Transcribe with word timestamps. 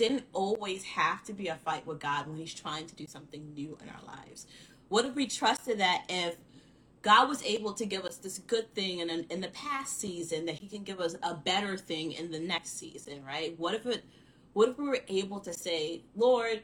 didn't 0.00 0.24
always 0.32 0.82
have 0.84 1.22
to 1.24 1.34
be 1.34 1.48
a 1.48 1.56
fight 1.56 1.86
with 1.86 2.00
God 2.00 2.26
when 2.26 2.38
He's 2.38 2.54
trying 2.54 2.86
to 2.86 2.94
do 2.94 3.06
something 3.06 3.52
new 3.52 3.76
in 3.82 3.88
our 3.90 4.16
lives? 4.16 4.46
What 4.88 5.04
if 5.04 5.14
we 5.14 5.26
trusted 5.26 5.78
that 5.78 6.04
if 6.08 6.36
God 7.02 7.28
was 7.28 7.42
able 7.44 7.74
to 7.74 7.84
give 7.84 8.06
us 8.06 8.16
this 8.16 8.38
good 8.38 8.74
thing 8.74 9.00
in, 9.00 9.10
in 9.10 9.42
the 9.42 9.48
past 9.48 10.00
season, 10.00 10.46
that 10.46 10.54
He 10.54 10.68
can 10.68 10.84
give 10.84 11.00
us 11.00 11.16
a 11.22 11.34
better 11.34 11.76
thing 11.76 12.12
in 12.12 12.30
the 12.30 12.40
next 12.40 12.78
season, 12.78 13.22
right? 13.26 13.54
What 13.58 13.74
if 13.74 13.84
it, 13.84 14.02
what 14.54 14.70
if 14.70 14.78
we 14.78 14.88
were 14.88 15.00
able 15.06 15.38
to 15.40 15.52
say, 15.52 16.00
Lord, 16.16 16.62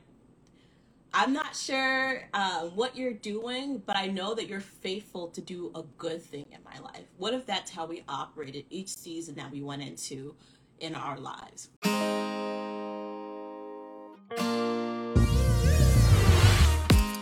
I'm 1.13 1.35
not 1.35 1.55
sure 1.55 2.31
uh, 2.33 2.69
what 2.69 2.97
you're 2.97 3.13
doing, 3.13 3.83
but 3.85 3.99
I 3.99 4.07
know 4.07 4.35
that 4.35 4.49
you're 4.49 4.61
faithful 4.61 5.29
to 5.29 5.43
do 5.43 5.73
a 5.75 5.83
good 5.99 6.23
thing 6.23 6.47
in 6.53 6.61
my 6.65 6.79
life. 6.79 7.05
What 7.19 7.35
if 7.35 7.45
that's 7.45 7.71
how 7.71 7.85
we 7.85 8.03
operated 8.09 8.65
each 8.71 8.89
season 8.89 9.35
that 9.35 9.51
we 9.51 9.61
went 9.61 9.83
into 9.83 10.35
in 10.81 10.95
our 10.95 11.19
lives? 11.19 11.69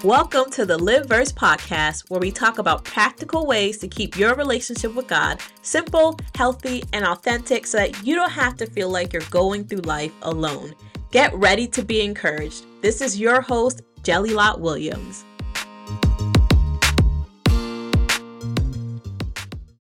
Welcome 0.05 0.51
to 0.51 0.67
the 0.67 0.77
Lived 0.77 1.09
Verse 1.09 1.33
podcast, 1.33 2.11
where 2.11 2.21
we 2.21 2.31
talk 2.31 2.59
about 2.59 2.85
practical 2.85 3.47
ways 3.47 3.79
to 3.79 3.89
keep 3.89 4.19
your 4.19 4.35
relationship 4.35 4.95
with 4.95 5.07
God 5.07 5.41
simple, 5.63 6.19
healthy, 6.35 6.85
and 6.93 7.07
authentic 7.07 7.67
so 7.67 7.79
that 7.79 8.05
you 8.05 8.15
don't 8.15 8.31
have 8.31 8.55
to 8.59 8.67
feel 8.67 8.91
like 8.91 9.15
you're 9.15 9.23
going 9.31 9.65
through 9.65 9.79
life 9.79 10.13
alone. 10.21 10.75
Get 11.11 11.33
ready 11.33 11.67
to 11.69 11.83
be 11.83 12.03
encouraged. 12.03 12.67
This 12.83 13.01
is 13.01 13.19
your 13.19 13.41
host, 13.41 13.81
Jelilat 14.03 14.59
Williams. 14.59 15.25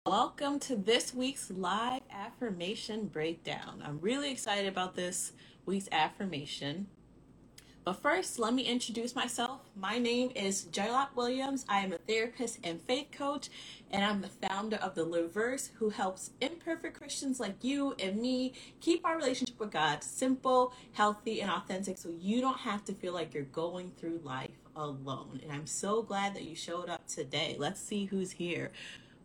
Welcome 0.04 0.58
to 0.58 0.74
this 0.74 1.14
week's 1.14 1.52
live 1.52 2.02
affirmation 2.10 3.06
breakdown. 3.06 3.80
I'm 3.86 4.00
really 4.00 4.32
excited 4.32 4.66
about 4.66 4.96
this 4.96 5.34
week's 5.66 5.88
affirmation. 5.92 6.88
But 7.84 8.02
first, 8.02 8.38
let 8.38 8.54
me 8.54 8.62
introduce 8.62 9.16
myself. 9.16 9.49
My 9.80 9.96
name 9.96 10.30
is 10.34 10.66
Jelilat 10.66 11.16
Williams. 11.16 11.64
I 11.66 11.78
am 11.78 11.94
a 11.94 11.96
therapist 11.96 12.58
and 12.62 12.82
faith 12.82 13.06
coach, 13.12 13.48
and 13.90 14.04
I'm 14.04 14.20
the 14.20 14.28
founder 14.28 14.76
of 14.76 14.94
the 14.94 15.04
Lived 15.04 15.32
Verse, 15.32 15.70
who 15.78 15.88
helps 15.88 16.32
imperfect 16.38 16.98
Christians 16.98 17.40
like 17.40 17.64
you 17.64 17.94
and 17.98 18.20
me 18.20 18.52
keep 18.82 19.06
our 19.06 19.16
relationship 19.16 19.58
with 19.58 19.70
God 19.70 20.04
simple, 20.04 20.74
healthy, 20.92 21.40
and 21.40 21.50
authentic 21.50 21.96
so 21.96 22.10
you 22.20 22.42
don't 22.42 22.58
have 22.58 22.84
to 22.84 22.92
feel 22.92 23.14
like 23.14 23.32
you're 23.32 23.44
going 23.44 23.92
through 23.96 24.20
life 24.22 24.50
alone. 24.76 25.40
And 25.42 25.50
I'm 25.50 25.66
so 25.66 26.02
glad 26.02 26.34
that 26.34 26.44
you 26.44 26.54
showed 26.54 26.90
up 26.90 27.06
today. 27.06 27.56
Let's 27.58 27.80
see 27.80 28.04
who's 28.04 28.32
here. 28.32 28.72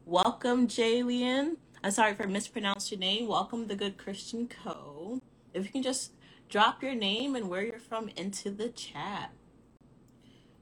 Welcome, 0.05 0.69
Jalian. 0.69 1.57
I'm 1.83 1.91
sorry 1.91 2.11
if 2.11 2.21
I 2.21 2.27
mispronounced 2.27 2.91
your 2.91 2.99
name. 3.01 3.27
Welcome, 3.27 3.67
the 3.67 3.75
Good 3.75 3.97
Christian 3.97 4.47
Co. 4.47 5.19
If 5.53 5.65
you 5.65 5.71
can 5.73 5.83
just 5.83 6.13
drop 6.47 6.81
your 6.81 6.95
name 6.95 7.35
and 7.35 7.49
where 7.49 7.61
you're 7.61 7.77
from 7.77 8.09
into 8.15 8.51
the 8.51 8.69
chat. 8.69 9.31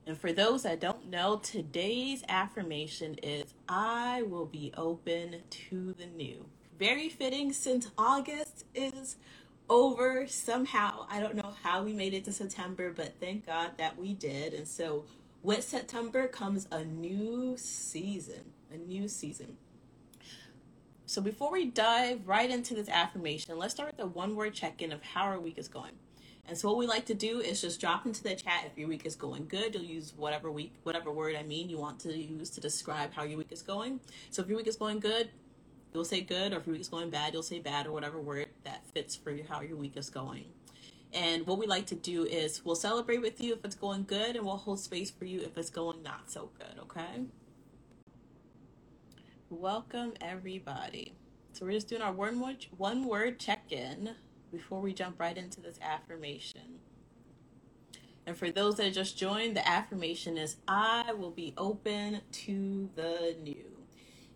And 0.06 0.18
for 0.18 0.34
those 0.34 0.64
that 0.64 0.82
don't 0.82 1.10
know, 1.10 1.38
today's 1.38 2.24
affirmation 2.28 3.16
is 3.24 3.54
I 3.70 4.24
will 4.24 4.46
be 4.46 4.74
open 4.76 5.38
to 5.70 5.94
the 5.94 6.06
new. 6.08 6.46
Very 6.78 7.08
fitting 7.08 7.54
since 7.54 7.90
August 7.98 8.66
is 8.76 9.16
over 9.70 10.28
somehow. 10.28 11.06
I 11.10 11.22
don't 11.22 11.36
know 11.36 11.54
how 11.64 11.84
we 11.84 11.94
made 11.94 12.14
it 12.14 12.26
to 12.26 12.34
September, 12.34 12.92
but 12.92 13.14
thank 13.22 13.46
God 13.46 13.72
that 13.78 13.98
we 13.98 14.14
did. 14.14 14.54
And 14.54 14.68
so 14.68 15.06
with 15.42 15.64
September 15.64 16.28
comes 16.28 16.68
a 16.70 16.84
new 16.84 17.56
season, 17.58 18.52
a 18.74 18.78
new 18.78 19.08
season. 19.08 19.58
So 21.06 21.22
before 21.22 21.52
we 21.52 21.66
dive 21.66 22.28
right 22.28 22.50
into 22.50 22.74
this 22.74 22.90
affirmation, 22.90 23.58
let's 23.58 23.74
start 23.74 23.92
with 23.96 24.06
a 24.06 24.08
one 24.08 24.36
word 24.36 24.54
check 24.54 24.82
in 24.82 24.92
of 24.92 25.02
how 25.02 25.24
our 25.24 25.40
week 25.40 25.58
is 25.58 25.68
going. 25.70 25.94
And 26.48 26.58
so 26.58 26.68
what 26.68 26.78
we 26.78 26.86
like 26.88 27.06
to 27.06 27.14
do 27.14 27.40
is 27.40 27.62
just 27.62 27.80
drop 27.80 28.06
into 28.06 28.22
the 28.22 28.36
chat 28.36 28.66
if 28.66 28.78
your 28.78 28.90
week 28.90 29.06
is 29.06 29.16
going 29.16 29.48
good. 29.48 29.74
You'll 29.74 29.84
use 29.84 30.14
whatever 30.16 30.52
week, 30.52 30.74
whatever 30.84 31.12
word 31.12 31.36
I 31.36 31.44
mean 31.44 31.70
you 31.70 31.78
want 31.78 32.00
to 32.02 32.16
use 32.16 32.50
to 32.52 32.62
describe 32.62 33.14
how 33.14 33.24
your 33.24 33.38
week 33.38 33.52
is 33.52 33.62
going. 33.62 34.02
So 34.30 34.42
if 34.42 34.50
your 34.50 34.58
week 34.58 34.68
is 34.68 34.76
going 34.76 35.00
good, 35.00 35.30
you'll 35.94 36.04
say 36.04 36.22
good, 36.22 36.54
or 36.54 36.58
if 36.58 36.66
your 36.68 36.74
week 36.74 36.82
is 36.82 36.90
going 36.90 37.10
bad, 37.10 37.34
you'll 37.34 37.44
say 37.44 37.60
bad, 37.60 37.88
or 37.88 37.92
whatever 37.92 38.20
word 38.20 38.48
that 38.66 38.86
fits 38.94 39.16
for 39.16 39.34
how 39.48 39.62
your 39.62 39.78
week 39.78 39.96
is 39.96 40.10
going. 40.10 40.46
And 41.14 41.46
what 41.46 41.60
we 41.60 41.68
like 41.68 41.86
to 41.88 41.96
do 41.96 42.26
is 42.26 42.66
we'll 42.66 42.76
celebrate 42.76 43.22
with 43.22 43.40
you 43.40 43.54
if 43.54 43.64
it's 43.64 43.76
going 43.76 44.04
good, 44.04 44.36
and 44.36 44.46
we'll 44.46 44.58
hold 44.58 44.80
space 44.80 45.12
for 45.12 45.26
you 45.26 45.42
if 45.42 45.58
it's 45.58 45.70
going 45.70 46.02
not 46.04 46.30
so 46.32 46.50
good. 46.58 46.80
Okay. 46.82 47.26
Welcome, 49.50 50.14
everybody. 50.20 51.14
So, 51.54 51.66
we're 51.66 51.74
just 51.74 51.88
doing 51.88 52.02
our 52.02 52.12
one 52.12 52.40
word, 52.40 52.66
one 52.76 53.06
word 53.06 53.40
check 53.40 53.72
in 53.72 54.16
before 54.54 54.80
we 54.80 54.94
jump 54.94 55.20
right 55.20 55.38
into 55.38 55.60
this 55.60 55.80
affirmation. 55.82 56.80
And 58.26 58.38
for 58.38 58.52
those 58.52 58.76
that 58.76 58.94
just 58.94 59.18
joined, 59.18 59.58
the 59.58 59.68
affirmation 59.68 60.38
is 60.38 60.58
I 60.68 61.12
will 61.14 61.32
be 61.32 61.54
open 61.58 62.22
to 62.32 62.90
the 62.96 63.36
new. 63.44 63.66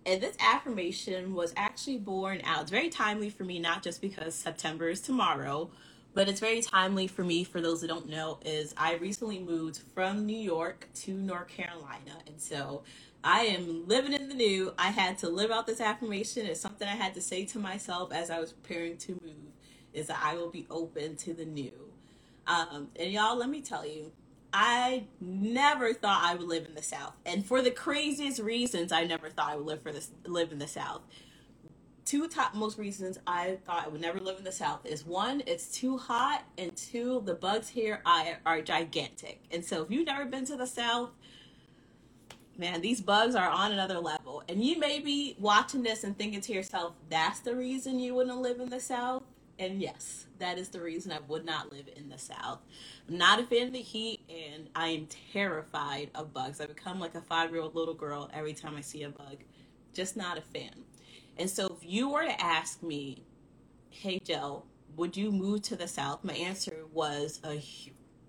And 0.06 0.22
this 0.22 0.36
affirmation 0.40 1.34
was 1.34 1.54
actually 1.56 1.98
born 1.98 2.42
out. 2.44 2.64
It's 2.64 2.72
very 2.72 2.90
timely 2.90 3.30
for 3.30 3.44
me, 3.44 3.60
not 3.60 3.84
just 3.84 4.02
because 4.02 4.34
September 4.36 4.90
is 4.90 5.02
tomorrow, 5.02 5.70
but 6.14 6.28
it's 6.28 6.40
very 6.40 6.62
timely 6.62 7.08
for 7.08 7.24
me. 7.24 7.44
For 7.44 7.62
those 7.62 7.82
that 7.82 7.88
don't 7.88 8.10
know, 8.10 8.40
is 8.44 8.74
I 8.76 8.96
recently 8.96 9.40
moved 9.40 9.82
from 9.94 10.26
New 10.26 10.38
York 10.38 10.88
to 11.02 11.14
North 11.14 11.50
Carolina. 11.50 12.18
And 12.26 12.42
so 12.42 12.84
I 13.24 13.42
am 13.42 13.88
living 13.88 14.14
in 14.14 14.30
the 14.30 14.36
new. 14.36 14.74
I 14.78 14.90
had 14.90 15.18
to 15.20 15.30
live 15.30 15.52
out 15.52 15.68
this 15.68 15.82
affirmation. 15.82 16.46
It's 16.46 16.62
something 16.62 16.88
I 16.88 16.96
had 16.96 17.14
to 17.16 17.22
say 17.22 17.46
to 17.46 17.60
myself 17.60 18.12
as 18.12 18.30
I 18.30 18.40
was 18.40 18.54
preparing 18.54 18.98
to 18.98 19.12
move 19.24 19.57
is 19.98 20.08
that 20.08 20.20
I 20.24 20.36
will 20.36 20.50
be 20.50 20.68
open 20.70 21.16
to 21.18 21.34
the 21.34 21.46
new. 21.46 21.72
Um, 22.46 22.90
and 22.96 23.12
y'all, 23.12 23.36
let 23.36 23.50
me 23.50 23.62
tell 23.62 23.86
you, 23.86 24.12
I 24.54 25.04
never 25.20 25.94
thought 25.94 26.22
I 26.24 26.36
would 26.36 26.48
live 26.48 26.66
in 26.66 26.76
the 26.76 26.82
South. 26.82 27.14
And 27.26 27.46
for 27.46 27.62
the 27.62 27.72
craziest 27.72 28.40
reasons, 28.40 28.92
I 28.92 29.04
never 29.04 29.30
thought 29.30 29.52
I 29.52 29.56
would 29.56 29.66
live 29.66 29.82
for 29.82 29.92
this 29.92 30.12
live 30.26 30.52
in 30.52 30.60
the 30.60 30.68
South. 30.68 31.02
Two 32.06 32.30
top 32.30 32.56
most 32.56 32.78
reasons 32.78 33.20
I 33.28 33.58
thought 33.66 33.86
I 33.86 33.90
would 33.90 34.00
never 34.00 34.20
live 34.20 34.38
in 34.38 34.46
the 34.46 34.52
South 34.52 34.86
is 34.86 35.06
one, 35.06 35.44
it's 35.46 35.68
too 35.68 35.98
hot, 35.98 36.46
and 36.58 36.74
two, 36.78 37.22
the 37.26 37.34
bugs 37.34 37.68
here 37.68 38.02
are, 38.06 38.40
are 38.46 38.62
gigantic. 38.62 39.42
And 39.52 39.66
so 39.66 39.84
if 39.84 39.92
you've 39.92 40.06
never 40.06 40.24
been 40.24 40.46
to 40.46 40.56
the 40.56 40.68
South, 40.68 41.10
man, 42.58 42.80
these 42.80 43.02
bugs 43.02 43.36
are 43.36 43.50
on 43.50 43.74
another 43.74 44.00
level. 44.00 44.42
And 44.48 44.64
you 44.64 44.80
may 44.80 45.00
be 45.00 45.36
watching 45.38 45.84
this 45.84 46.06
and 46.06 46.18
thinking 46.18 46.40
to 46.42 46.54
yourself, 46.54 46.94
that's 47.10 47.42
the 47.42 47.56
reason 47.56 48.00
you 48.00 48.16
wouldn't 48.16 48.40
live 48.40 48.62
in 48.62 48.70
the 48.70 48.80
South. 48.80 49.24
And 49.60 49.82
yes, 49.82 50.28
that 50.40 50.58
is 50.58 50.70
the 50.70 50.82
reason 50.82 51.12
I 51.12 51.20
would 51.28 51.46
not 51.46 51.72
live 51.72 51.90
in 51.96 52.10
the 52.10 52.18
South. 52.18 52.60
I'm 53.10 53.18
not 53.18 53.40
a 53.40 53.44
fan 53.44 53.68
of 53.68 53.74
the 53.74 53.82
heat, 53.82 54.22
and 54.30 54.70
I 54.76 54.90
am 54.90 55.08
terrified 55.34 56.12
of 56.14 56.34
bugs. 56.34 56.62
I 56.62 56.68
become 56.68 57.00
like 57.00 57.16
a 57.16 57.22
five 57.22 57.52
year 57.52 57.62
old 57.62 57.76
little 57.76 57.96
girl 57.96 58.30
every 58.34 58.54
time 58.54 58.76
I 58.76 58.82
see 58.82 59.04
a 59.04 59.10
bug. 59.10 59.38
Just 59.94 60.16
not 60.16 60.38
a 60.38 60.42
fan. 60.42 60.84
And 61.38 61.50
so, 61.50 61.76
if 61.80 61.90
you 61.90 62.10
were 62.10 62.24
to 62.26 62.42
ask 62.42 62.84
me, 62.84 63.24
hey, 63.90 64.20
Joe, 64.24 64.64
would 64.96 65.18
you 65.18 65.32
move 65.32 65.64
to 65.64 65.76
the 65.76 65.88
South? 65.88 66.24
My 66.24 66.34
answer 66.34 66.86
was 66.92 67.40
a, 67.44 67.64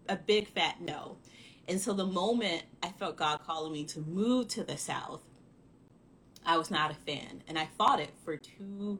a 0.08 0.16
big 0.16 0.48
fat 0.48 0.80
no. 0.80 1.16
And 1.68 1.80
so 1.80 1.92
the 1.92 2.06
moment 2.06 2.62
I 2.82 2.88
felt 2.88 3.16
God 3.16 3.40
calling 3.46 3.72
me 3.72 3.84
to 3.86 4.00
move 4.00 4.48
to 4.48 4.64
the 4.64 4.78
South, 4.78 5.20
I 6.46 6.56
was 6.56 6.70
not 6.70 6.90
a 6.90 6.94
fan. 6.94 7.42
And 7.46 7.58
I 7.58 7.68
fought 7.76 8.00
it 8.00 8.10
for 8.24 8.36
two 8.38 8.98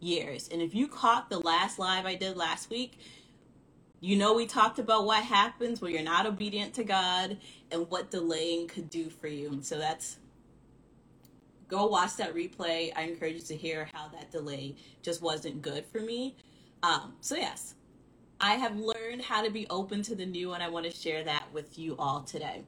years. 0.00 0.48
And 0.48 0.60
if 0.60 0.74
you 0.74 0.88
caught 0.88 1.30
the 1.30 1.38
last 1.38 1.78
live 1.78 2.06
I 2.06 2.14
did 2.14 2.36
last 2.36 2.70
week, 2.70 2.98
you 4.00 4.16
know 4.16 4.34
we 4.34 4.46
talked 4.46 4.78
about 4.78 5.04
what 5.04 5.24
happens 5.24 5.80
when 5.80 5.92
you're 5.92 6.02
not 6.02 6.26
obedient 6.26 6.74
to 6.74 6.84
God 6.84 7.36
and 7.70 7.88
what 7.90 8.10
delaying 8.10 8.66
could 8.66 8.88
do 8.88 9.10
for 9.10 9.28
you. 9.28 9.48
And 9.52 9.64
so 9.64 9.78
that's 9.78 10.18
go 11.68 11.86
watch 11.86 12.16
that 12.16 12.34
replay. 12.34 12.92
I 12.96 13.02
encourage 13.02 13.34
you 13.34 13.42
to 13.42 13.56
hear 13.56 13.88
how 13.92 14.08
that 14.08 14.30
delay 14.30 14.74
just 15.02 15.22
wasn't 15.22 15.62
good 15.62 15.84
for 15.86 16.00
me. 16.00 16.36
Um, 16.82 17.14
so 17.20 17.36
yes, 17.36 17.74
I 18.40 18.54
have 18.54 18.76
learned 18.76 19.22
how 19.22 19.42
to 19.42 19.50
be 19.50 19.66
open 19.68 20.02
to 20.02 20.14
the 20.14 20.24
new, 20.24 20.52
and 20.52 20.62
I 20.62 20.68
want 20.70 20.86
to 20.86 20.92
share 20.92 21.22
that 21.24 21.44
with 21.52 21.78
you 21.78 21.94
all 21.98 22.22
today. 22.22 22.64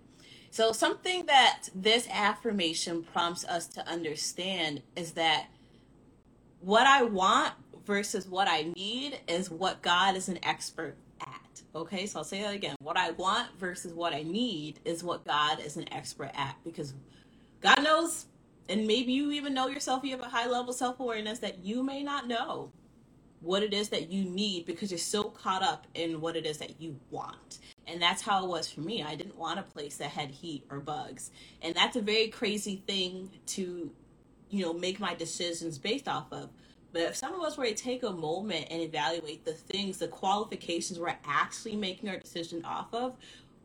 So, 0.50 0.72
something 0.72 1.24
that 1.26 1.70
this 1.74 2.06
affirmation 2.10 3.02
prompts 3.02 3.44
us 3.46 3.66
to 3.68 3.88
understand 3.88 4.82
is 4.94 5.12
that 5.12 5.46
what 6.62 6.86
I 6.86 7.02
want 7.02 7.54
versus 7.84 8.26
what 8.26 8.48
I 8.48 8.72
need 8.76 9.20
is 9.28 9.50
what 9.50 9.82
God 9.82 10.16
is 10.16 10.28
an 10.28 10.38
expert 10.44 10.96
at. 11.20 11.62
Okay, 11.74 12.06
so 12.06 12.20
I'll 12.20 12.24
say 12.24 12.42
that 12.42 12.54
again. 12.54 12.76
What 12.80 12.96
I 12.96 13.10
want 13.12 13.48
versus 13.58 13.92
what 13.92 14.12
I 14.14 14.22
need 14.22 14.78
is 14.84 15.02
what 15.02 15.24
God 15.24 15.60
is 15.60 15.76
an 15.76 15.92
expert 15.92 16.30
at 16.34 16.56
because 16.64 16.94
God 17.60 17.82
knows, 17.82 18.26
and 18.68 18.86
maybe 18.86 19.12
you 19.12 19.32
even 19.32 19.54
know 19.54 19.66
yourself, 19.68 20.04
you 20.04 20.12
have 20.12 20.20
a 20.20 20.28
high 20.28 20.46
level 20.46 20.72
self 20.72 21.00
awareness 21.00 21.40
that 21.40 21.64
you 21.64 21.82
may 21.82 22.02
not 22.02 22.28
know 22.28 22.70
what 23.40 23.64
it 23.64 23.74
is 23.74 23.88
that 23.88 24.08
you 24.08 24.24
need 24.24 24.64
because 24.64 24.90
you're 24.90 24.98
so 24.98 25.24
caught 25.24 25.62
up 25.62 25.86
in 25.94 26.20
what 26.20 26.36
it 26.36 26.46
is 26.46 26.58
that 26.58 26.80
you 26.80 26.96
want. 27.10 27.58
And 27.88 28.00
that's 28.00 28.22
how 28.22 28.44
it 28.44 28.48
was 28.48 28.70
for 28.70 28.80
me. 28.80 29.02
I 29.02 29.16
didn't 29.16 29.36
want 29.36 29.58
a 29.58 29.62
place 29.64 29.96
that 29.96 30.10
had 30.10 30.30
heat 30.30 30.64
or 30.70 30.78
bugs. 30.78 31.32
And 31.60 31.74
that's 31.74 31.96
a 31.96 32.00
very 32.00 32.28
crazy 32.28 32.84
thing 32.86 33.30
to, 33.48 33.90
you 34.52 34.62
know, 34.64 34.72
make 34.74 35.00
my 35.00 35.14
decisions 35.14 35.78
based 35.78 36.06
off 36.06 36.30
of. 36.30 36.50
But 36.92 37.02
if 37.02 37.16
some 37.16 37.34
of 37.34 37.40
us 37.40 37.56
were 37.56 37.64
to 37.64 37.74
take 37.74 38.02
a 38.02 38.12
moment 38.12 38.66
and 38.70 38.82
evaluate 38.82 39.46
the 39.46 39.54
things, 39.54 39.96
the 39.96 40.08
qualifications 40.08 41.00
we're 41.00 41.16
actually 41.24 41.74
making 41.74 42.10
our 42.10 42.18
decision 42.18 42.62
off 42.66 42.92
of, 42.92 43.16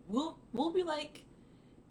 we'll 0.08 0.38
we'll 0.54 0.72
be 0.72 0.84
like, 0.84 1.24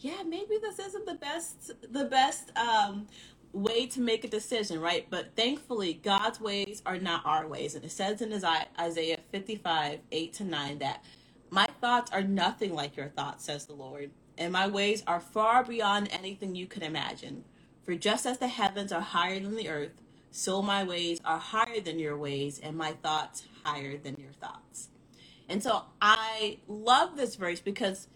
yeah, 0.01 0.23
maybe 0.27 0.57
this 0.61 0.79
isn't 0.79 1.05
the 1.05 1.15
best 1.15 1.73
the 1.93 2.07
best 2.07 2.57
um, 2.57 3.07
way 3.53 3.87
to 3.87 4.01
make 4.01 4.25
a 4.25 4.29
decision, 4.29 4.81
right? 4.81 5.07
But 5.11 5.37
thankfully, 5.37 6.01
God's 6.03 6.41
ways 6.41 6.81
are 6.87 6.99
not 6.99 7.21
our 7.27 7.47
ways, 7.47 7.75
and 7.75 7.85
it 7.85 7.93
says 7.93 8.23
in 8.23 8.33
Isaiah 8.81 9.19
fifty 9.31 9.57
five 9.57 10.01
eight 10.13 10.33
to 10.35 10.45
nine 10.45 10.79
that 10.79 11.05
my 11.51 11.69
thoughts 11.83 12.11
are 12.13 12.23
nothing 12.23 12.75
like 12.75 12.97
your 12.97 13.09
thoughts, 13.09 13.45
says 13.45 13.67
the 13.67 13.75
Lord, 13.75 14.11
and 14.39 14.55
my 14.55 14.69
ways 14.69 15.03
are 15.07 15.21
far 15.21 15.63
beyond 15.65 16.09
anything 16.13 16.55
you 16.55 16.67
could 16.67 16.83
imagine. 16.83 17.45
For 17.87 17.95
just 17.95 18.27
as 18.27 18.39
the 18.39 18.49
heavens 18.49 18.93
are 18.93 19.01
higher 19.01 19.39
than 19.39 19.57
the 19.57 19.69
earth, 19.69 20.03
so 20.33 20.61
my 20.61 20.83
ways 20.83 21.21
are 21.25 21.39
higher 21.39 21.81
than 21.81 22.01
your 22.01 22.19
ways, 22.19 22.59
and 22.59 22.77
my 22.77 22.93
thoughts 22.93 23.45
higher 23.65 23.97
than 23.97 24.17
your 24.19 24.33
thoughts. 24.33 24.89
And 25.49 25.63
so 25.63 25.85
I 26.03 26.59
love 26.67 27.17
this 27.17 27.37
verse 27.37 27.61
because 27.61 28.09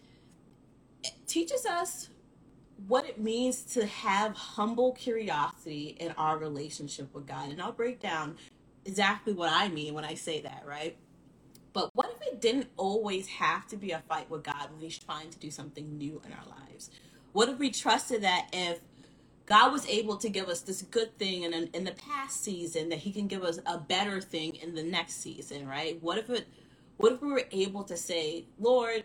it 1.04 1.12
teaches 1.28 1.64
us 1.64 2.10
what 2.88 3.06
it 3.06 3.20
means 3.20 3.62
to 3.62 3.86
have 3.86 4.34
humble 4.34 4.92
curiosity 4.92 5.96
in 6.00 6.10
our 6.12 6.36
relationship 6.36 7.14
with 7.14 7.26
God. 7.26 7.50
And 7.50 7.62
I'll 7.62 7.72
break 7.72 8.00
down 8.00 8.36
exactly 8.84 9.32
what 9.32 9.52
I 9.52 9.68
mean 9.68 9.94
when 9.94 10.04
I 10.04 10.14
say 10.14 10.40
that, 10.40 10.64
right? 10.66 10.96
But 11.72 11.94
what 11.94 12.16
if 12.20 12.26
it 12.26 12.40
didn't 12.40 12.68
always 12.76 13.28
have 13.28 13.68
to 13.68 13.76
be 13.76 13.92
a 13.92 14.00
fight 14.08 14.28
with 14.28 14.42
God 14.42 14.70
when 14.72 14.80
He's 14.80 14.98
trying 14.98 15.30
to 15.30 15.38
do 15.38 15.50
something 15.50 15.96
new 15.96 16.20
in 16.26 16.32
our 16.32 16.44
lives? 16.46 16.90
What 17.32 17.48
if 17.48 17.58
we 17.58 17.70
trusted 17.70 18.22
that 18.22 18.48
if 18.52 18.80
God 19.50 19.72
was 19.72 19.84
able 19.88 20.16
to 20.18 20.28
give 20.28 20.48
us 20.48 20.60
this 20.60 20.82
good 20.82 21.18
thing 21.18 21.42
in, 21.42 21.52
in 21.52 21.82
the 21.82 21.90
past 21.90 22.44
season, 22.44 22.88
that 22.90 23.00
He 23.00 23.10
can 23.10 23.26
give 23.26 23.42
us 23.42 23.58
a 23.66 23.78
better 23.78 24.20
thing 24.20 24.54
in 24.54 24.76
the 24.76 24.82
next 24.84 25.20
season, 25.20 25.66
right? 25.66 26.00
What 26.00 26.18
if 26.18 26.30
it, 26.30 26.46
what 26.98 27.14
if 27.14 27.20
we 27.20 27.32
were 27.32 27.42
able 27.50 27.82
to 27.82 27.96
say, 27.96 28.44
Lord, 28.60 29.02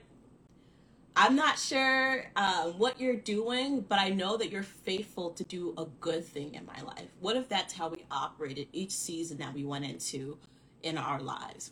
I'm 1.15 1.35
not 1.35 1.57
sure 1.57 2.25
uh, 2.35 2.65
what 2.65 3.01
you're 3.01 3.15
doing, 3.15 3.81
but 3.81 3.97
I 3.97 4.09
know 4.09 4.37
that 4.37 4.51
you're 4.51 4.61
faithful 4.61 5.31
to 5.31 5.43
do 5.45 5.73
a 5.79 5.85
good 5.99 6.23
thing 6.23 6.53
in 6.53 6.63
my 6.67 6.79
life. 6.83 7.07
What 7.21 7.37
if 7.37 7.49
that's 7.49 7.73
how 7.73 7.89
we 7.89 8.05
operated 8.11 8.67
each 8.71 8.91
season 8.91 9.39
that 9.39 9.51
we 9.51 9.65
went 9.65 9.85
into 9.85 10.37
in 10.83 10.99
our 10.99 11.19
lives? 11.21 11.71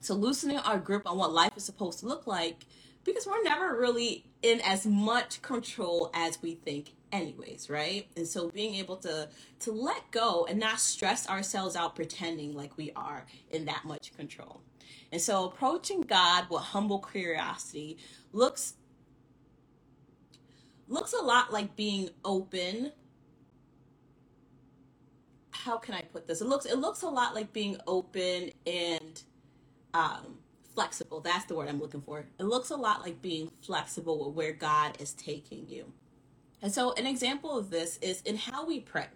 So, 0.00 0.14
loosening 0.14 0.56
our 0.56 0.78
grip 0.78 1.02
on 1.04 1.18
what 1.18 1.34
life 1.34 1.52
is 1.54 1.64
supposed 1.64 1.98
to 1.98 2.06
look 2.06 2.26
like 2.26 2.64
because 3.04 3.26
we're 3.26 3.42
never 3.42 3.78
really 3.78 4.24
in 4.40 4.62
as 4.62 4.86
much 4.86 5.42
control 5.42 6.10
as 6.14 6.40
we 6.40 6.54
think 6.54 6.94
anyways 7.12 7.68
right? 7.68 8.06
And 8.16 8.26
so 8.26 8.50
being 8.50 8.74
able 8.76 8.96
to 8.98 9.28
to 9.60 9.72
let 9.72 10.10
go 10.10 10.46
and 10.48 10.58
not 10.58 10.80
stress 10.80 11.28
ourselves 11.28 11.76
out 11.76 11.94
pretending 11.94 12.54
like 12.54 12.76
we 12.76 12.92
are 12.96 13.26
in 13.50 13.64
that 13.66 13.84
much 13.84 14.14
control. 14.16 14.62
And 15.12 15.20
so 15.20 15.46
approaching 15.46 16.02
god 16.02 16.46
with 16.50 16.62
humble 16.62 17.00
curiosity 17.00 17.98
looks 18.32 18.74
looks 20.88 21.12
a 21.12 21.22
lot 21.22 21.52
like 21.52 21.76
being 21.76 22.10
open. 22.24 22.92
How 25.50 25.76
can 25.76 25.94
i 25.94 26.02
put 26.02 26.26
this? 26.26 26.40
It 26.40 26.46
looks 26.46 26.66
it 26.66 26.76
looks 26.78 27.02
a 27.02 27.08
lot 27.08 27.34
like 27.34 27.52
being 27.52 27.76
open 27.86 28.50
and 28.66 29.22
um 29.94 30.38
flexible. 30.74 31.20
That's 31.20 31.44
the 31.46 31.54
word 31.54 31.68
i'm 31.68 31.80
looking 31.80 32.00
for. 32.00 32.24
It 32.38 32.44
looks 32.44 32.70
a 32.70 32.76
lot 32.76 33.02
like 33.02 33.20
being 33.20 33.50
flexible 33.62 34.26
with 34.26 34.34
where 34.34 34.52
god 34.52 34.96
is 35.00 35.12
taking 35.14 35.68
you 35.68 35.92
and 36.62 36.72
so 36.72 36.92
an 36.94 37.06
example 37.06 37.56
of 37.56 37.70
this 37.70 37.98
is 37.98 38.20
in 38.22 38.36
how 38.36 38.66
we 38.66 38.80
pray. 38.80 39.06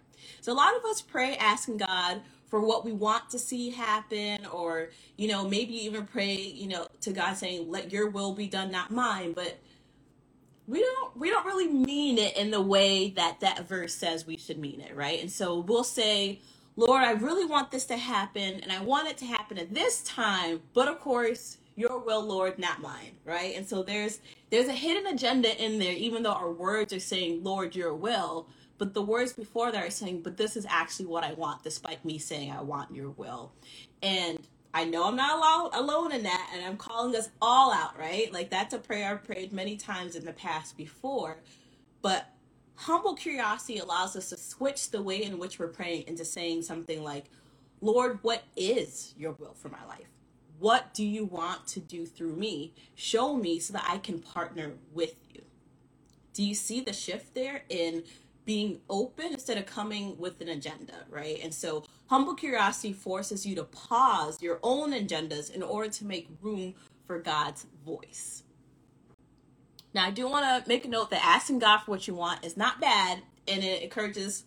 So 0.41 0.51
a 0.51 0.55
lot 0.55 0.75
of 0.75 0.83
us 0.85 1.01
pray 1.01 1.35
asking 1.37 1.77
god 1.77 2.21
for 2.47 2.59
what 2.61 2.85
we 2.85 2.91
want 2.91 3.29
to 3.31 3.39
see 3.39 3.71
happen 3.71 4.45
or 4.47 4.89
you 5.17 5.27
know 5.27 5.47
maybe 5.47 5.73
even 5.85 6.05
pray 6.05 6.35
you 6.35 6.67
know 6.67 6.87
to 7.01 7.11
god 7.11 7.35
saying 7.35 7.69
let 7.69 7.91
your 7.91 8.09
will 8.09 8.33
be 8.33 8.47
done 8.47 8.71
not 8.71 8.91
mine. 8.91 9.33
But 9.33 9.59
we 10.67 10.81
don't 10.81 11.17
we 11.17 11.29
don't 11.29 11.45
really 11.45 11.67
mean 11.67 12.17
it 12.17 12.35
in 12.37 12.51
the 12.51 12.61
way 12.61 13.09
that 13.11 13.39
that 13.41 13.67
verse 13.67 13.93
says 13.93 14.25
we 14.25 14.37
should 14.37 14.57
mean 14.57 14.81
it 14.81 14.95
right? 14.95 15.21
And 15.21 15.31
so 15.31 15.59
we'll 15.59 15.83
say 15.83 16.39
lord 16.77 17.03
i 17.03 17.11
really 17.11 17.45
want 17.45 17.71
this 17.71 17.85
to 17.85 17.97
happen 17.97 18.59
and 18.61 18.71
i 18.71 18.81
want 18.81 19.07
it 19.07 19.17
to 19.17 19.25
happen 19.25 19.57
at 19.57 19.73
this 19.73 20.03
time 20.03 20.61
but 20.73 20.87
of 20.87 20.99
course 20.99 21.57
your 21.75 21.99
will 21.99 22.23
lord 22.23 22.59
not 22.59 22.81
mine 22.81 23.17
right 23.25 23.55
and 23.55 23.67
so 23.67 23.83
there's 23.83 24.19
there's 24.49 24.67
a 24.67 24.73
hidden 24.73 25.07
agenda 25.07 25.63
in 25.63 25.79
there 25.79 25.93
even 25.93 26.23
though 26.23 26.33
our 26.33 26.51
words 26.51 26.93
are 26.93 26.99
saying 26.99 27.43
lord 27.43 27.75
your 27.75 27.93
will 27.93 28.47
but 28.77 28.93
the 28.93 29.01
words 29.01 29.33
before 29.33 29.71
that 29.71 29.85
are 29.85 29.89
saying, 29.91 30.21
but 30.21 30.37
this 30.37 30.57
is 30.57 30.65
actually 30.69 31.05
what 31.05 31.23
I 31.23 31.33
want, 31.33 31.63
despite 31.63 32.03
me 32.03 32.17
saying 32.17 32.51
I 32.51 32.61
want 32.61 32.93
your 32.93 33.09
will. 33.11 33.53
And 34.01 34.39
I 34.73 34.83
know 34.83 35.07
I'm 35.07 35.15
not 35.15 35.73
alone 35.73 36.11
in 36.11 36.23
that, 36.23 36.51
and 36.53 36.65
I'm 36.65 36.77
calling 36.77 37.15
us 37.15 37.29
all 37.41 37.73
out, 37.73 37.97
right? 37.97 38.31
Like 38.33 38.49
that's 38.49 38.73
a 38.73 38.79
prayer 38.79 39.11
I've 39.11 39.23
prayed 39.23 39.53
many 39.53 39.77
times 39.77 40.15
in 40.15 40.25
the 40.25 40.33
past 40.33 40.75
before. 40.75 41.37
But 42.01 42.29
humble 42.75 43.15
curiosity 43.15 43.77
allows 43.77 44.15
us 44.17 44.29
to 44.29 44.37
switch 44.37 44.91
the 44.91 45.01
way 45.01 45.23
in 45.23 45.39
which 45.39 45.57
we're 45.57 45.69
praying 45.69 46.03
into 46.07 46.25
saying 46.25 46.63
something 46.63 47.03
like, 47.03 47.25
Lord, 47.79 48.19
what 48.23 48.43
is 48.57 49.13
your 49.17 49.33
will 49.33 49.53
for 49.53 49.69
my 49.69 49.85
life? 49.87 50.07
What 50.59 50.93
do 50.93 51.05
you 51.05 51.25
want 51.25 51.67
to 51.67 51.79
do 51.79 52.05
through 52.05 52.35
me? 52.35 52.73
Show 52.95 53.35
me 53.35 53.59
so 53.59 53.73
that 53.73 53.85
I 53.87 53.97
can 53.97 54.19
partner 54.19 54.73
with 54.93 55.15
you. 55.33 55.41
Do 56.33 56.43
you 56.43 56.53
see 56.55 56.81
the 56.81 56.93
shift 56.93 57.33
there 57.33 57.63
in 57.69 58.03
being 58.45 58.79
open 58.89 59.33
instead 59.33 59.57
of 59.57 59.65
coming 59.65 60.17
with 60.17 60.39
an 60.41 60.49
agenda, 60.49 61.05
right? 61.09 61.39
And 61.43 61.53
so 61.53 61.83
humble 62.07 62.35
curiosity 62.35 62.93
forces 62.93 63.45
you 63.45 63.55
to 63.55 63.63
pause 63.63 64.41
your 64.41 64.59
own 64.61 64.91
agendas 64.91 65.49
in 65.49 65.63
order 65.63 65.89
to 65.89 66.05
make 66.05 66.27
room 66.41 66.75
for 67.05 67.19
God's 67.19 67.65
voice. 67.85 68.43
Now, 69.93 70.05
I 70.05 70.11
do 70.11 70.27
want 70.27 70.45
to 70.63 70.67
make 70.67 70.85
a 70.85 70.89
note 70.89 71.09
that 71.11 71.23
asking 71.23 71.59
God 71.59 71.79
for 71.79 71.91
what 71.91 72.07
you 72.07 72.13
want 72.13 72.45
is 72.45 72.57
not 72.57 72.81
bad, 72.81 73.21
and 73.47 73.63
it 73.63 73.81
encourages, 73.81 74.43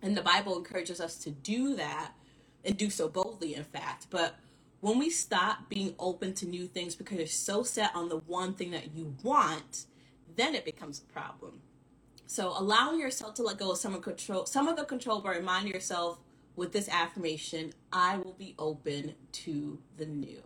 and 0.00 0.16
the 0.16 0.22
Bible 0.22 0.56
encourages 0.56 1.00
us 1.00 1.16
to 1.18 1.30
do 1.30 1.74
that 1.76 2.12
and 2.64 2.76
do 2.76 2.88
so 2.88 3.08
boldly, 3.08 3.54
in 3.54 3.64
fact. 3.64 4.06
But 4.10 4.36
when 4.80 4.98
we 4.98 5.10
stop 5.10 5.68
being 5.68 5.94
open 5.98 6.34
to 6.34 6.46
new 6.46 6.66
things 6.66 6.94
because 6.94 7.18
you're 7.18 7.26
so 7.26 7.62
set 7.62 7.94
on 7.94 8.08
the 8.08 8.18
one 8.18 8.54
thing 8.54 8.70
that 8.72 8.94
you 8.94 9.14
want, 9.22 9.86
then 10.36 10.54
it 10.54 10.64
becomes 10.64 11.00
a 11.00 11.12
problem. 11.12 11.60
So 12.26 12.52
allowing 12.56 13.00
yourself 13.00 13.34
to 13.34 13.42
let 13.42 13.58
go 13.58 13.72
of 13.72 13.78
some 13.78 13.94
of 13.94 14.02
control, 14.02 14.46
some 14.46 14.68
of 14.68 14.76
the 14.76 14.84
control, 14.84 15.20
but 15.20 15.36
remind 15.36 15.68
yourself 15.68 16.18
with 16.56 16.72
this 16.72 16.88
affirmation, 16.88 17.72
I 17.92 18.16
will 18.18 18.34
be 18.38 18.54
open 18.58 19.14
to 19.32 19.78
the 19.96 20.06
new. 20.06 20.42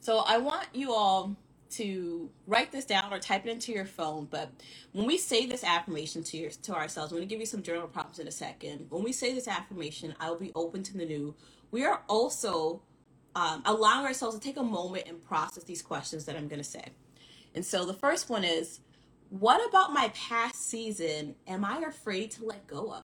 So 0.00 0.18
I 0.18 0.38
want 0.38 0.68
you 0.72 0.92
all 0.92 1.36
to 1.70 2.30
write 2.46 2.70
this 2.70 2.84
down 2.84 3.12
or 3.12 3.18
type 3.18 3.46
it 3.46 3.50
into 3.50 3.72
your 3.72 3.84
phone. 3.84 4.28
But 4.30 4.50
when 4.92 5.06
we 5.06 5.18
say 5.18 5.46
this 5.46 5.64
affirmation 5.64 6.22
to 6.24 6.36
your, 6.36 6.50
to 6.50 6.74
ourselves, 6.74 7.10
I'm 7.10 7.18
going 7.18 7.28
to 7.28 7.32
give 7.32 7.40
you 7.40 7.46
some 7.46 7.62
journal 7.62 7.88
prompts 7.88 8.18
in 8.18 8.28
a 8.28 8.32
second. 8.32 8.86
When 8.88 9.02
we 9.02 9.12
say 9.12 9.34
this 9.34 9.48
affirmation, 9.48 10.14
I 10.20 10.30
will 10.30 10.38
be 10.38 10.52
open 10.54 10.82
to 10.84 10.96
the 10.96 11.04
new. 11.04 11.34
We 11.76 11.84
are 11.84 12.00
also 12.08 12.80
um, 13.34 13.60
allowing 13.66 14.06
ourselves 14.06 14.34
to 14.34 14.40
take 14.42 14.56
a 14.56 14.62
moment 14.62 15.08
and 15.08 15.22
process 15.22 15.64
these 15.64 15.82
questions 15.82 16.24
that 16.24 16.34
I'm 16.34 16.48
going 16.48 16.62
to 16.62 16.64
say. 16.64 16.86
And 17.54 17.62
so 17.66 17.84
the 17.84 17.92
first 17.92 18.30
one 18.30 18.44
is 18.44 18.80
what 19.28 19.60
about 19.68 19.92
my 19.92 20.10
past 20.14 20.70
season 20.70 21.34
am 21.46 21.66
I 21.66 21.80
afraid 21.86 22.30
to 22.30 22.46
let 22.46 22.66
go 22.66 22.94
of? 22.94 23.02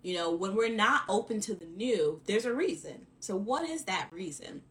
You 0.00 0.14
know, 0.14 0.30
when 0.30 0.54
we're 0.54 0.72
not 0.72 1.02
open 1.08 1.40
to 1.40 1.56
the 1.56 1.64
new, 1.64 2.20
there's 2.26 2.44
a 2.44 2.54
reason. 2.54 3.08
So, 3.18 3.34
what 3.34 3.68
is 3.68 3.82
that 3.86 4.10
reason? 4.12 4.62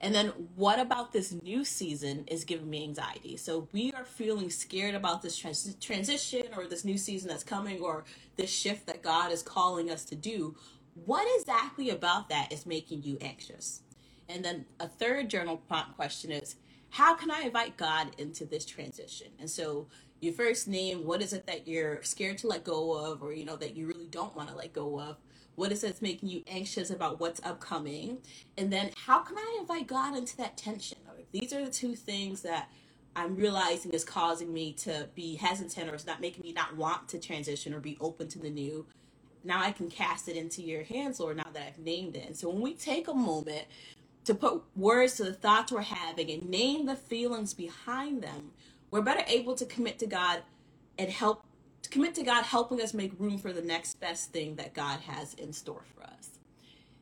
And 0.00 0.12
then, 0.12 0.28
what 0.56 0.80
about 0.80 1.12
this 1.12 1.30
new 1.30 1.64
season 1.64 2.24
is 2.26 2.44
giving 2.44 2.68
me 2.68 2.82
anxiety? 2.82 3.36
So, 3.36 3.68
we 3.72 3.92
are 3.92 4.04
feeling 4.04 4.50
scared 4.50 4.96
about 4.96 5.22
this 5.22 5.36
trans- 5.36 5.76
transition 5.80 6.46
or 6.56 6.66
this 6.66 6.84
new 6.84 6.98
season 6.98 7.28
that's 7.28 7.44
coming 7.44 7.80
or 7.80 8.04
this 8.34 8.50
shift 8.50 8.86
that 8.86 9.02
God 9.02 9.30
is 9.30 9.42
calling 9.42 9.88
us 9.88 10.04
to 10.06 10.16
do. 10.16 10.56
What 11.04 11.26
exactly 11.38 11.90
about 11.90 12.28
that 12.30 12.52
is 12.52 12.66
making 12.66 13.02
you 13.02 13.18
anxious? 13.20 13.82
And 14.28 14.44
then, 14.44 14.64
a 14.80 14.88
third 14.88 15.28
journal 15.28 15.58
prompt 15.68 15.94
question 15.96 16.32
is 16.32 16.56
How 16.90 17.14
can 17.14 17.30
I 17.30 17.42
invite 17.42 17.76
God 17.76 18.08
into 18.18 18.44
this 18.44 18.64
transition? 18.64 19.28
And 19.38 19.48
so, 19.48 19.86
you 20.20 20.32
first 20.32 20.66
name 20.66 21.04
what 21.04 21.22
is 21.22 21.32
it 21.32 21.46
that 21.46 21.68
you're 21.68 22.02
scared 22.02 22.38
to 22.38 22.46
let 22.46 22.64
go 22.64 22.92
of 22.92 23.22
or 23.22 23.32
you 23.32 23.44
know 23.44 23.56
that 23.56 23.76
you 23.76 23.86
really 23.86 24.06
don't 24.06 24.34
want 24.34 24.48
to 24.48 24.54
let 24.54 24.72
go 24.72 24.98
of 24.98 25.16
what 25.54 25.72
is 25.72 25.82
it 25.84 25.88
that's 25.88 26.02
making 26.02 26.28
you 26.28 26.42
anxious 26.46 26.90
about 26.90 27.20
what's 27.20 27.40
upcoming 27.44 28.18
and 28.56 28.72
then 28.72 28.90
how 29.06 29.18
can 29.20 29.36
i 29.36 29.58
invite 29.60 29.86
god 29.86 30.16
into 30.16 30.36
that 30.36 30.56
tension 30.56 30.98
these 31.32 31.52
are 31.52 31.64
the 31.64 31.70
two 31.70 31.94
things 31.94 32.42
that 32.42 32.70
i'm 33.14 33.36
realizing 33.36 33.92
is 33.92 34.04
causing 34.04 34.52
me 34.52 34.72
to 34.72 35.08
be 35.14 35.36
hesitant 35.36 35.90
or 35.90 35.94
it's 35.94 36.06
not 36.06 36.20
making 36.20 36.42
me 36.42 36.52
not 36.52 36.74
want 36.76 37.08
to 37.08 37.18
transition 37.18 37.74
or 37.74 37.80
be 37.80 37.96
open 38.00 38.26
to 38.26 38.38
the 38.38 38.50
new 38.50 38.86
now 39.46 39.62
i 39.62 39.70
can 39.70 39.88
cast 39.88 40.28
it 40.28 40.36
into 40.36 40.62
your 40.62 40.82
hands 40.84 41.20
lord 41.20 41.36
now 41.36 41.46
that 41.52 41.62
i've 41.66 41.78
named 41.78 42.16
it 42.16 42.26
and 42.26 42.36
so 42.36 42.48
when 42.48 42.60
we 42.60 42.74
take 42.74 43.08
a 43.08 43.14
moment 43.14 43.64
to 44.24 44.34
put 44.34 44.62
words 44.74 45.14
to 45.14 45.24
the 45.24 45.32
thoughts 45.32 45.70
we're 45.70 45.80
having 45.82 46.30
and 46.30 46.48
name 46.48 46.86
the 46.86 46.96
feelings 46.96 47.54
behind 47.54 48.22
them 48.22 48.50
we're 48.90 49.02
better 49.02 49.24
able 49.26 49.54
to 49.54 49.64
commit 49.66 49.98
to 49.98 50.06
God 50.06 50.42
and 50.98 51.10
help 51.10 51.44
commit 51.90 52.14
to 52.16 52.22
God 52.22 52.44
helping 52.44 52.80
us 52.80 52.94
make 52.94 53.12
room 53.18 53.38
for 53.38 53.52
the 53.52 53.62
next 53.62 54.00
best 54.00 54.32
thing 54.32 54.56
that 54.56 54.74
God 54.74 55.00
has 55.00 55.34
in 55.34 55.52
store 55.52 55.84
for 55.94 56.02
us. 56.04 56.30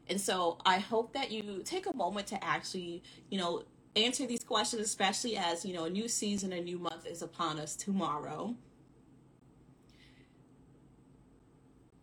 And 0.09 0.21
so 0.21 0.59
I 0.67 0.79
hope 0.79 1.13
that 1.15 1.31
you 1.31 1.63
take 1.65 1.87
a 1.87 1.97
moment 1.97 2.27
to 2.29 2.45
actually, 2.45 3.03
you 3.31 3.39
know, 3.39 3.63
answer 3.97 4.27
these 4.27 4.45
questions, 4.45 4.83
especially 4.83 5.37
as, 5.37 5.65
you 5.65 5.73
know, 5.73 5.85
a 5.85 5.91
new 5.91 6.09
season, 6.09 6.53
a 6.53 6.61
new 6.61 6.79
month 6.79 7.07
is 7.07 7.23
upon 7.23 7.59
us 7.59 7.77
tomorrow. 7.77 8.55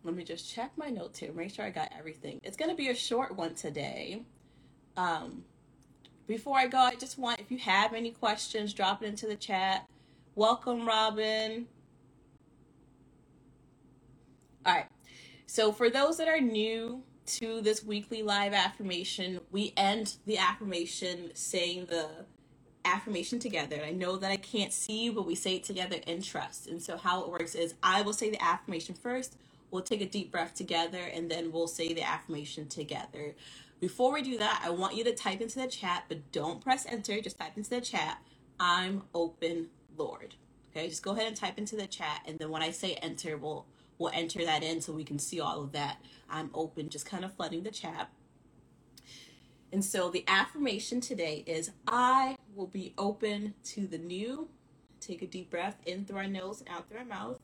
Let 0.04 0.16
me 0.16 0.24
just 0.24 0.52
check 0.52 0.72
my 0.76 0.88
notes 0.88 1.18
here, 1.20 1.32
make 1.32 1.54
sure 1.54 1.64
I 1.64 1.70
got 1.70 1.92
everything. 1.96 2.40
It's 2.42 2.56
going 2.56 2.70
to 2.70 2.76
be 2.76 2.88
a 2.88 2.94
short 2.94 3.36
one 3.36 3.54
today. 3.54 4.22
Um, 4.96 5.44
before 6.26 6.58
I 6.58 6.66
go, 6.66 6.78
I 6.78 6.96
just 6.96 7.18
want, 7.18 7.40
if 7.40 7.50
you 7.50 7.58
have 7.58 7.94
any 7.94 8.10
questions, 8.10 8.74
drop 8.74 9.02
it 9.02 9.06
into 9.06 9.26
the 9.26 9.36
chat. 9.36 9.86
Welcome, 10.34 10.86
Robin. 10.86 11.66
All 14.66 14.74
right. 14.74 14.86
So, 15.46 15.70
for 15.72 15.90
those 15.90 16.16
that 16.16 16.28
are 16.28 16.40
new 16.40 17.02
to 17.26 17.60
this 17.60 17.84
weekly 17.84 18.22
live 18.22 18.54
affirmation, 18.54 19.40
we 19.50 19.72
end 19.76 20.16
the 20.26 20.38
affirmation 20.38 21.30
saying 21.34 21.86
the 21.86 22.08
affirmation 22.84 23.38
together. 23.38 23.82
I 23.84 23.90
know 23.90 24.16
that 24.16 24.30
I 24.30 24.36
can't 24.36 24.72
see 24.72 25.04
you, 25.04 25.12
but 25.12 25.26
we 25.26 25.34
say 25.34 25.56
it 25.56 25.64
together 25.64 25.98
in 26.06 26.22
trust. 26.22 26.66
And 26.66 26.82
so, 26.82 26.96
how 26.96 27.22
it 27.22 27.30
works 27.30 27.54
is 27.54 27.74
I 27.82 28.02
will 28.02 28.14
say 28.14 28.30
the 28.30 28.42
affirmation 28.42 28.94
first, 28.94 29.36
we'll 29.72 29.82
take 29.82 30.00
a 30.00 30.06
deep 30.06 30.30
breath 30.30 30.54
together, 30.54 31.02
and 31.12 31.28
then 31.28 31.50
we'll 31.50 31.66
say 31.66 31.92
the 31.92 32.02
affirmation 32.02 32.68
together. 32.68 33.34
Before 33.80 34.12
we 34.12 34.22
do 34.22 34.38
that, 34.38 34.62
I 34.64 34.70
want 34.70 34.94
you 34.94 35.02
to 35.02 35.14
type 35.14 35.40
into 35.40 35.58
the 35.58 35.66
chat, 35.66 36.04
but 36.08 36.30
don't 36.30 36.60
press 36.60 36.86
enter, 36.86 37.20
just 37.20 37.38
type 37.38 37.56
into 37.56 37.70
the 37.70 37.80
chat, 37.80 38.18
I'm 38.60 39.02
open, 39.12 39.70
Lord. 39.96 40.36
Okay, 40.70 40.88
just 40.88 41.02
go 41.02 41.10
ahead 41.10 41.26
and 41.26 41.36
type 41.36 41.58
into 41.58 41.74
the 41.74 41.88
chat, 41.88 42.22
and 42.26 42.38
then 42.38 42.50
when 42.50 42.62
I 42.62 42.70
say 42.70 42.94
enter, 42.94 43.36
we'll 43.36 43.66
we'll 43.98 44.12
enter 44.14 44.44
that 44.44 44.62
in 44.62 44.80
so 44.80 44.92
we 44.92 45.04
can 45.04 45.18
see 45.18 45.40
all 45.40 45.62
of 45.62 45.72
that. 45.72 45.98
I'm 46.30 46.50
open, 46.54 46.88
just 46.88 47.06
kind 47.06 47.24
of 47.24 47.34
flooding 47.34 47.62
the 47.62 47.70
chat. 47.70 48.10
And 49.72 49.84
so 49.84 50.10
the 50.10 50.24
affirmation 50.28 51.00
today 51.00 51.44
is 51.46 51.70
I 51.86 52.36
will 52.54 52.66
be 52.66 52.94
open 52.98 53.54
to 53.64 53.86
the 53.86 53.98
new. 53.98 54.48
Take 55.00 55.22
a 55.22 55.26
deep 55.26 55.50
breath 55.50 55.76
in 55.86 56.04
through 56.04 56.18
our 56.18 56.26
nose 56.26 56.60
and 56.60 56.68
out 56.68 56.88
through 56.88 56.98
our 56.98 57.04
mouth. 57.04 57.38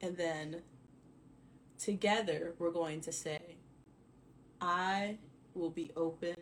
And 0.00 0.16
then 0.16 0.62
together 1.78 2.54
we're 2.58 2.70
going 2.70 3.00
to 3.02 3.12
say, 3.12 3.56
I 4.60 5.18
will 5.54 5.70
be 5.70 5.90
open 5.96 6.36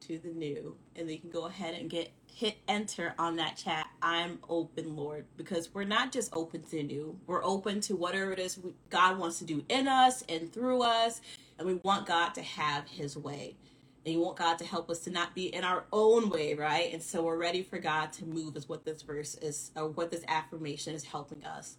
to 0.00 0.18
the 0.18 0.32
new. 0.32 0.76
And 0.96 1.08
they 1.08 1.16
can 1.16 1.30
go 1.30 1.46
ahead 1.46 1.74
and 1.74 1.90
get 1.90 2.12
hit 2.26 2.56
enter 2.68 3.14
on 3.18 3.36
that 3.36 3.56
chat. 3.56 3.88
I'm 4.00 4.38
open, 4.48 4.96
Lord, 4.96 5.26
because 5.36 5.74
we're 5.74 5.84
not 5.84 6.12
just 6.12 6.34
open 6.34 6.62
to 6.62 6.82
new. 6.82 7.18
We're 7.26 7.44
open 7.44 7.80
to 7.82 7.96
whatever 7.96 8.32
it 8.32 8.38
is 8.38 8.58
God 8.90 9.18
wants 9.18 9.38
to 9.40 9.44
do 9.44 9.64
in 9.68 9.88
us 9.88 10.22
and 10.28 10.52
through 10.52 10.82
us. 10.82 11.20
And 11.58 11.66
we 11.66 11.74
want 11.74 12.06
God 12.06 12.34
to 12.34 12.42
have 12.42 12.88
his 12.88 13.16
way. 13.16 13.56
And 14.04 14.14
you 14.14 14.20
want 14.20 14.36
God 14.36 14.58
to 14.58 14.64
help 14.64 14.88
us 14.88 15.00
to 15.00 15.10
not 15.10 15.34
be 15.34 15.52
in 15.52 15.64
our 15.64 15.84
own 15.92 16.30
way, 16.30 16.54
right? 16.54 16.92
And 16.92 17.02
so 17.02 17.24
we're 17.24 17.36
ready 17.36 17.62
for 17.62 17.78
God 17.78 18.12
to 18.14 18.24
move, 18.24 18.56
is 18.56 18.68
what 18.68 18.84
this 18.84 19.02
verse 19.02 19.34
is, 19.34 19.72
or 19.76 19.88
what 19.88 20.10
this 20.10 20.24
affirmation 20.28 20.94
is 20.94 21.04
helping 21.04 21.44
us 21.44 21.76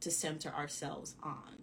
to 0.00 0.10
center 0.10 0.50
ourselves 0.50 1.14
on. 1.22 1.60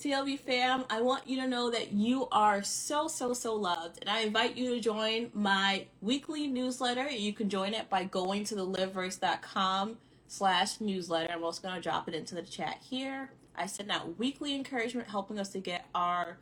TLB 0.00 0.40
fam, 0.40 0.84
I 0.88 1.02
want 1.02 1.28
you 1.28 1.38
to 1.42 1.46
know 1.46 1.70
that 1.70 1.92
you 1.92 2.26
are 2.32 2.62
so, 2.62 3.06
so, 3.06 3.34
so 3.34 3.54
loved. 3.54 3.98
And 4.00 4.08
I 4.08 4.20
invite 4.20 4.56
you 4.56 4.74
to 4.74 4.80
join 4.80 5.30
my 5.34 5.84
weekly 6.00 6.46
newsletter. 6.46 7.10
You 7.10 7.34
can 7.34 7.50
join 7.50 7.74
it 7.74 7.90
by 7.90 8.04
going 8.04 8.44
to 8.44 8.54
the 8.54 8.66
livedverse.com 8.66 9.98
slash 10.26 10.80
newsletter. 10.80 11.30
I'm 11.30 11.44
also 11.44 11.60
going 11.60 11.74
to 11.74 11.82
drop 11.82 12.08
it 12.08 12.14
into 12.14 12.34
the 12.34 12.42
chat 12.42 12.78
here. 12.80 13.30
I 13.54 13.66
send 13.66 13.90
out 13.90 14.18
weekly 14.18 14.54
encouragement, 14.54 15.08
helping 15.08 15.38
us 15.38 15.50
to 15.50 15.58
get 15.58 15.84
our 15.94 16.38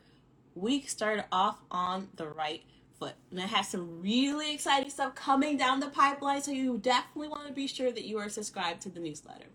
week 0.54 0.88
started 0.88 1.24
off 1.32 1.58
on 1.68 2.08
the 2.14 2.28
right 2.28 2.62
foot. 2.98 3.14
And 3.30 3.40
I 3.40 3.46
have 3.46 3.66
some 3.66 4.00
really 4.02 4.54
exciting 4.54 4.90
stuff 4.90 5.14
coming 5.14 5.56
down 5.56 5.80
the 5.80 5.88
pipeline, 5.88 6.42
so 6.42 6.50
you 6.50 6.78
definitely 6.78 7.28
want 7.28 7.46
to 7.46 7.52
be 7.52 7.66
sure 7.66 7.90
that 7.90 8.04
you 8.04 8.18
are 8.18 8.28
subscribed 8.28 8.82
to 8.82 8.88
the 8.88 9.00
newsletter. 9.00 9.46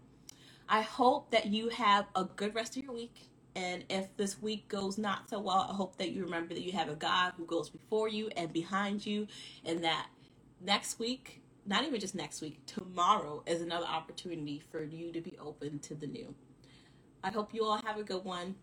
I 0.68 0.82
hope 0.82 1.32
that 1.32 1.48
you 1.48 1.70
have 1.70 2.06
a 2.16 2.24
good 2.24 2.56
rest 2.56 2.78
of 2.78 2.84
your 2.84 2.94
week. 2.94 3.30
And 3.56 3.84
if 3.90 4.16
this 4.18 4.42
week 4.42 4.68
goes 4.68 4.98
not 4.98 5.30
so 5.30 5.40
well, 5.40 5.68
I 5.70 5.74
hope 5.74 5.98
that 5.98 6.12
you 6.12 6.24
remember 6.24 6.54
that 6.56 6.64
you 6.64 6.72
have 6.72 6.90
a 6.90 6.96
God 6.96 7.34
who 7.38 7.46
goes 7.46 7.70
before 7.70 8.08
you 8.08 8.30
and 8.36 8.52
behind 8.52 9.06
you, 9.06 9.28
and 9.64 9.84
that 9.84 10.08
next 10.60 10.98
week, 10.98 11.42
not 11.66 11.86
even 11.86 12.00
just 12.00 12.16
next 12.16 12.42
week, 12.42 12.66
tomorrow 12.66 13.44
is 13.46 13.62
another 13.62 13.86
opportunity 13.86 14.62
for 14.72 14.84
you 14.84 15.12
to 15.12 15.22
be 15.22 15.38
open 15.40 15.80
to 15.80 15.94
the 15.94 16.08
new. 16.08 16.34
I 17.24 17.30
hope 17.30 17.54
you 17.54 17.64
all 17.64 17.80
have 17.86 17.98
a 17.98 18.04
good 18.04 18.26
one. 18.26 18.56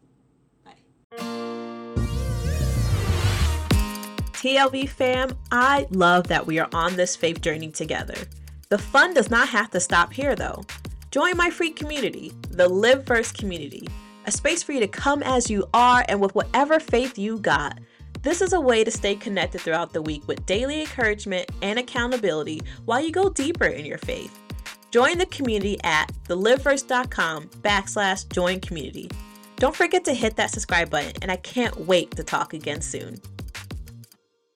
Bye. 0.65 1.70
TLB 4.41 4.89
fam, 4.89 5.37
I 5.53 5.87
love 5.91 6.29
that 6.29 6.47
we 6.47 6.59
are 6.59 6.69
on 6.73 6.97
this 6.97 7.15
faith 7.15 7.43
journey 7.43 7.71
together. 7.71 8.15
The 8.71 8.79
fun 8.79 9.13
does 9.13 9.29
not 9.29 9.51
have 9.51 9.71
to 9.73 9.81
stop 9.81 10.15
here 10.15 10.35
though. 10.35 10.65
Join 11.11 11.37
my 11.37 11.51
free 11.51 11.73
community, 11.73 12.33
the 12.51 12.67
Lived 12.67 13.07
Verse 13.07 13.33
community, 13.33 13.87
a 14.25 14.33
space 14.33 14.63
for 14.63 14.73
you 14.73 14.81
to 14.81 14.89
come 14.89 15.23
as 15.23 15.51
you 15.51 15.69
are 15.75 16.07
and 16.09 16.23
with 16.23 16.35
whatever 16.35 16.81
faith 16.81 17.19
you 17.19 17.39
got. 17.39 17.81
This 18.23 18.41
is 18.41 18.55
a 18.55 18.61
way 18.61 18.83
to 18.83 18.91
stay 18.91 19.15
connected 19.15 19.61
throughout 19.61 19.93
the 19.93 20.01
week 20.01 20.27
with 20.27 20.47
daily 20.47 20.81
encouragement 20.81 21.51
and 21.61 21.79
accountability 21.79 22.63
while 22.87 23.03
you 23.03 23.13
go 23.13 23.29
deeper 23.29 23.67
in 23.67 23.85
your 23.85 23.99
faith. 23.99 24.39
Join 24.91 25.19
the 25.19 25.27
community 25.27 25.79
at 25.85 26.11
thelivedverse.com 26.29 27.49
backslash 27.61 28.27
join 28.33 28.61
community. 28.61 29.11
Don't 29.57 29.77
forget 29.77 30.07
to 30.07 30.15
hit 30.15 30.37
that 30.37 30.51
subscribe 30.51 30.89
button, 30.89 31.13
and 31.21 31.31
I 31.31 31.37
can't 31.37 31.81
wait 31.81 32.13
to 32.13 32.25
talk 32.25 32.55
again 32.55 32.81
soon. 32.81 33.21